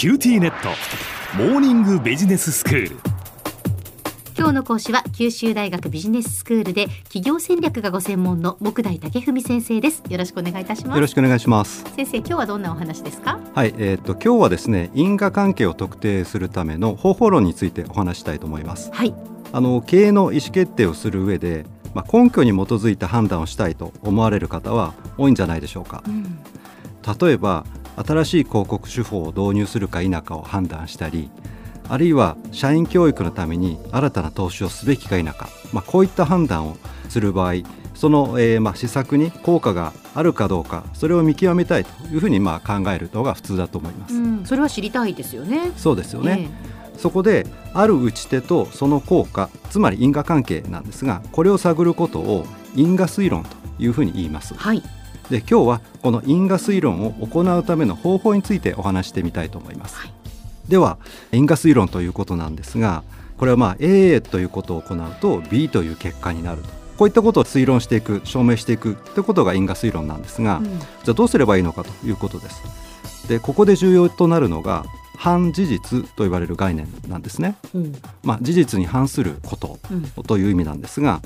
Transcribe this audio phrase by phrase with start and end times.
[0.00, 0.70] QTnet。
[1.36, 2.96] モーニングビジネススクール。
[4.34, 10.02] 今日の講師は九州大学ビジネススクールで企業戦略がご専門の目代武史先生です。
[10.08, 10.96] よろしくお願いいたします。
[10.96, 11.84] よろしくお願いします。
[11.94, 13.38] 先生今日はどんなお話ですか？
[13.54, 18.90] はいえー、っと今日はですね因果関係を特定するための方法論についてお話したいと思います。
[18.94, 19.14] はい。
[19.52, 26.38] あの経営の意思決定をする上でまあ、根拠に基づいた判断をしたいと思われる方は多いんじゃないでしょうか、うん、
[27.18, 27.66] 例えば
[28.04, 31.30] 新しい広告手法を導入するか否かを判断したり
[31.88, 36.76] あるいは社員教育のために新たな投資をすべきか否か、まあ、こういった判断を
[37.08, 37.54] する場合
[37.94, 45.72] その、えー、まあ施策に効果があるかどうかそれを見極めたいというふうにまあ考えるのが普通だと思います、うん、それは知りたいですよね。
[45.76, 52.44] そうですよね、えーそこである打ち手とその効果つまり因果関係なんですがこれを探ることを
[52.76, 54.52] 因果推論というふうに言います。
[54.54, 54.82] はい、
[55.30, 59.96] で今日はこの因果推論を行うための方法についてお話してみたいと思います。
[59.96, 60.12] はい、
[60.68, 60.98] では
[61.32, 63.04] 因果推論ということなんですが
[63.38, 72.89] これはまあ A ということを行うと B という結果になるとこういったことを推論していく証明していくということが因果推論なんですが、うん、じゃあどうすればいいのかということです。
[73.30, 74.84] でここで重要となるのが
[75.16, 79.78] 反事実と言われる概念なんですね、うん、まあ、事実に反すること
[80.26, 81.20] という意味なんですが、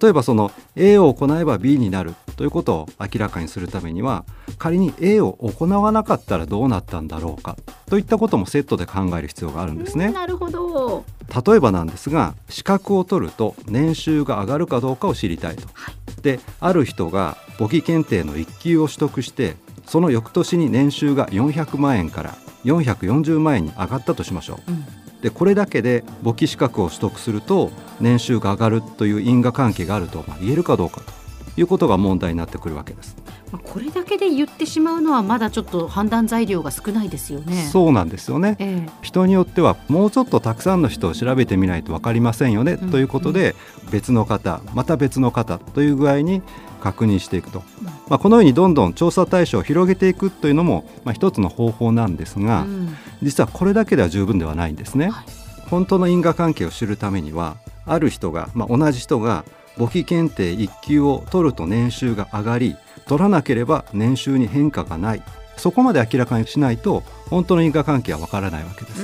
[0.00, 4.24] 例えばその A を行えば B になるということを明らかにするためには
[4.58, 10.10] 仮に A を行わなかったらどうなったんだろうかといったこともセットで考える必要があるんですね。
[10.10, 11.04] なるほど。
[11.46, 15.68] 例えばなんですが資格を取ると年収が上がるかどうかを知りたいと。
[15.74, 19.56] はい、である人が簿記検定の1級を取得して
[19.86, 24.72] その翌年に年収が400万円から440万円に上がったとしましょう。
[24.72, 24.84] うん
[25.24, 31.14] でこれだけで簿記資格を取得すると年収が上がるという因果関係があると言えるかどうかと
[31.58, 33.16] いうことが問題になってくるわけです。
[33.62, 37.68] これだけで言ってしまうのはまだちょっと判断材料が少ないですよね。
[37.70, 43.54] そうなんですよね、え人によってはもうちょっとたくさんの人を調べてみないと分かりませんよね、うん、ということで
[43.90, 46.42] 別の方また別の方という具合に
[46.84, 47.62] 確認していくと、
[48.08, 55.08] まあ、このようにどんどん調査対象を広げていくというのも、まあ、一つの方法なんですが、うん、実はこれだけでは十分ではないんですね。
[55.08, 55.24] はい、
[55.70, 57.56] 本当の因果関係を知るためには
[57.86, 59.46] ある人が、まあ、同じ人が
[59.78, 65.22] 簿記検定1級を取ると年収が上がり取らなければ年収に変化がない。
[65.56, 69.02] そこまで明らかにしないと本当の因果関係はわからないわけです。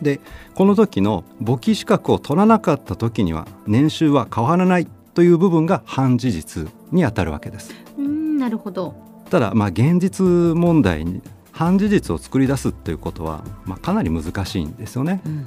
[0.00, 0.20] で
[0.54, 7.74] この時の簿記資格を取らなかった時には年収は変わらないという部分が反事実にあたるわけです。
[7.96, 8.94] うんなるほど
[9.30, 11.22] ただまあ現実問題に
[11.54, 15.22] 反事実を作り出すということは、まあ、かなり難しいんですよね。
[15.24, 15.46] うん、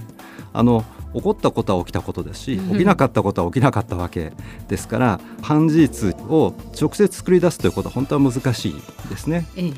[0.54, 4.32] あの起こったことは起きたことですし起きなかったことは起きなかったわけ
[4.68, 8.76] ですから、反事実を直接作り出すということは本当は難しい
[9.10, 9.46] ですね。
[9.56, 9.74] ええ、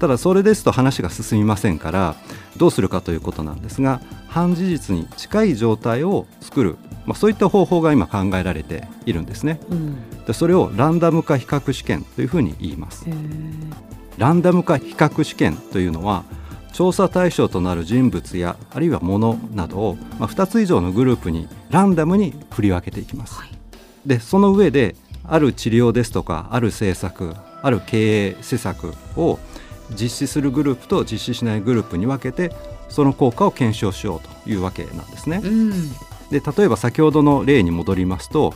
[0.00, 2.16] ただそれですと話が進みませんから
[2.56, 9.58] どうするかということなんですが反事実に近い状態を作るまあ、そういった方法が今考えられているんですね。
[9.70, 13.06] うん、でそれをランダム化比較試験というふうに言います。
[14.16, 16.24] ランダム化比較試験というのは
[16.72, 23.40] 調査対象となる人物やあるいは物などを、まあ、2つ以上のグループにランダムに振り分けていきます。
[23.40, 23.50] はい、
[24.06, 24.94] でその上で
[25.24, 29.38] ある治療ですとかある政策ある経営施策を
[29.92, 32.52] 実施するグループと実施しないグループに分けて
[32.88, 35.40] その効果を検証しようというわけなんですね。
[35.42, 35.72] うん
[36.30, 38.54] で例えば先ほどの例に戻りますと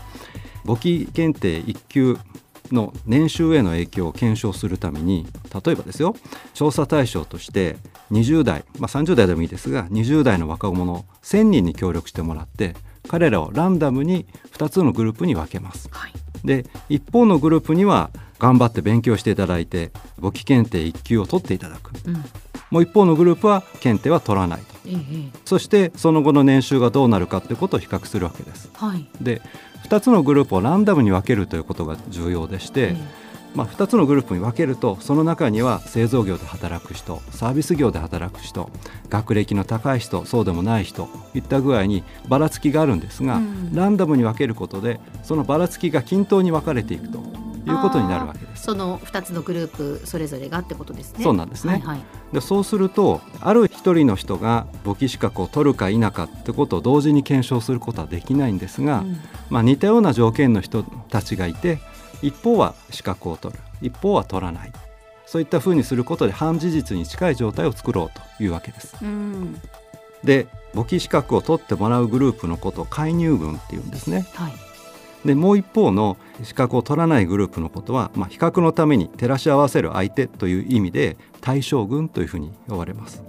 [0.64, 2.18] 簿記検定1級
[2.72, 5.26] の年収への影響を検証するために
[5.64, 6.16] 例えばですよ
[6.54, 7.76] 調査対象として
[8.10, 12.74] 20代、まあ、30代でもいいですが20代の若者1000人に協力してもらって
[13.08, 15.90] 彼らをランダムに2つのグループに分けます。
[15.90, 16.12] はい、
[16.42, 22.14] で一方のグループには頑張って勉強していただいて簿記検定1級を取っていただく、うん、
[22.70, 28.70] もう一方のグループは検定は取らないと、ええ、そしてその後の年収がどうなるかということを比較するわけです。
[28.74, 29.40] はい、で
[29.88, 33.24] 2つのグループをランダムに分けるということが重要でして、え
[33.54, 38.68] まあ、2つのグループに分けるとその中には製造業で働く人サービス業で働く人
[39.08, 47.20] 学歴の高い人そうでもない人いった具合にばらつきがあるんですが、うん、ランダムに分けることでそのばらつきが均等に分かれていくと
[47.66, 48.64] いうことになるわけです。
[48.64, 51.24] その2つのグループそれぞれがってことですね。
[51.24, 51.74] そうなんですね。
[51.74, 52.00] はいはい、
[52.32, 59.16] でそうするとある一人の人が簿記資格を取るか否かってことを同時に検証することはできないんですが、うん、
[59.50, 61.78] まあ似たような条件の人たちがいて
[62.22, 64.72] 一方は資格を取る一方は取らない
[65.26, 68.94] そういったふうにすることで反事実に近い状態を作ろうというわけです。
[69.02, 69.60] うん、
[70.22, 74.26] で簿記資格を取ってもらうグループのことを介入群っていうんですね。
[74.34, 74.73] はい
[75.24, 83.22] でもう一方の資格を取らないグループのことは、まあ、比較のために照らし合わせる相手という意味で対象群というふうに呼ばれます。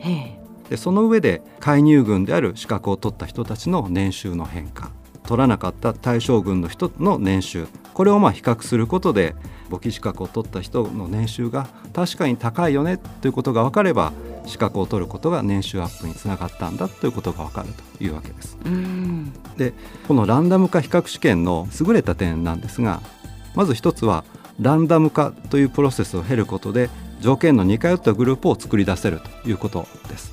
[0.69, 4.91] でその上で介入群である資格を取った人たちの年収の変化
[5.27, 9.35] 取らなかった対象群の人の年収これをまあ比較することで
[9.69, 14.13] 簿記資格を取った人の年収が確かに高いよねということが分かれば
[14.45, 18.57] 資格を取ることが年収アップにつながったんだということが分かるというわけです。
[19.57, 19.73] で
[20.07, 23.01] このランダム化比較試験の優れた点なんですが
[23.55, 24.23] まず一つは
[24.59, 26.89] ランダム化というプロセスを経ることで
[27.19, 30.31] 条件の似通ったグループを作り出せるということです。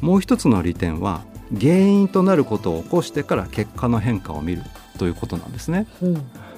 [0.00, 1.22] もう一つの利点は
[1.60, 4.62] 原因となることを起こしてから結果の変化を見る
[4.98, 5.86] ということなんですね。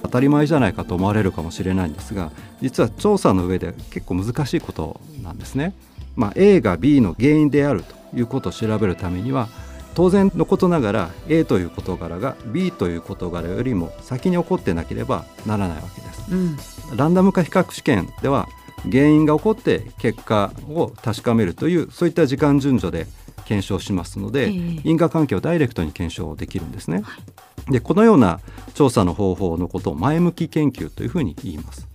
[0.03, 2.31] 当たり前じゃないかと思われるかもしれないんですが
[2.61, 5.73] 実は調査の上で結構難しいことなんですね。
[6.15, 9.47] まあ、A が B の原因であるということを調べるためには
[9.95, 16.31] 当然のことながら A という事柄が B という事柄よりも先に起こってなければならないわけです。
[16.31, 16.57] うん、
[16.97, 18.47] ランダム化比較試験では
[18.89, 23.07] 原因が起こって結果を確かめるというそういった時間順序で
[23.45, 27.01] 検証しますので、えー、因果関係をダイレクトに検証できるんですね。
[27.01, 27.23] はい、
[27.69, 28.39] でこのような
[28.73, 31.87] 調査の方法のことを前向き研究というふうに言います。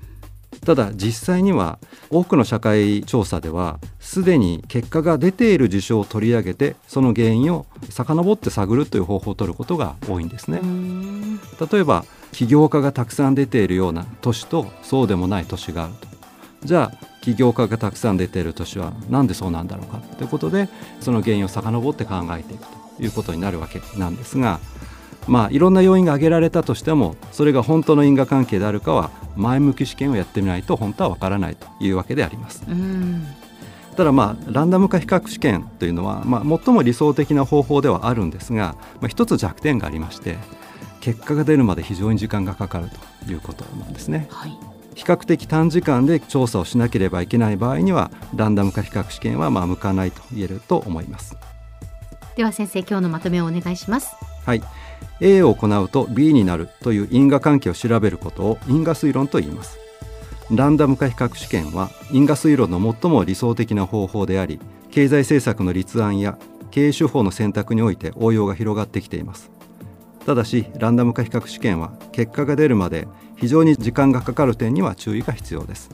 [0.64, 1.78] ただ実際には
[2.10, 10.60] 多くの社会調査ではすでに結果が出ている事象を取り上げてその原因を遡って探るという方法を取ることが多いんですね。
[11.70, 16.08] 例えば起業家がたくさん出ているような都市とそうでもない都市があると。
[16.64, 20.68] じゃあ起業家がたくさん出ている都市は何でそうなんだろうかということで
[21.00, 22.66] その原因を遡って考えていく
[22.96, 24.60] ということになるわけなんですが
[25.26, 32.62] まあいろんな要因が挙げられたとしてもそれが本当の因果関係であるかは前向き試験をやってみないと本当はわからないというわけであります。
[33.96, 40.36] ただまあランダム化比較試験というのは、まあ、最も理想的な方法ではあるんですが、まあ、一つ弱点がありまして
[41.00, 42.88] 結果が出るまで非常に時間がかかる
[43.24, 44.26] ということなんですね。
[44.30, 44.58] はい。
[44.94, 51.36] 比較的短時間で調査をしなければいけない場合にはランダム化比較試験はまあ向かないと言えると思います。
[52.36, 54.14] では先生今日のまとめをお願いします。
[54.46, 54.62] はい
[55.20, 59.78] A を行うと B になるという因果関係を調べることを因果推論と言います。
[60.50, 66.38] ランダム化比較試験は因果推論の最も理想的な方法であり経済政策の立案や
[66.70, 69.50] 経営手法の選択において応用が広がってきています。
[70.26, 73.06] ただしランダム化比較試験は結果が出るまで
[73.36, 75.90] 非常に時間がかかる点には注意が必要です。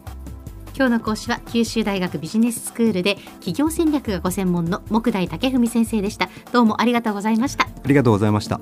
[0.76, 6.28] 今日の講師は九州大学ビジネススクールで企業戦略がご専門の木大武文先生でした。
[6.52, 7.64] どうもありがとうございました。
[7.64, 8.60] ありがとうございました。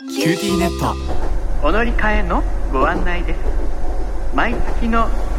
[0.00, 0.94] QTnet。
[1.66, 2.42] お乗り換えの
[2.72, 3.38] ご案内です。
[4.34, 5.08] 毎月の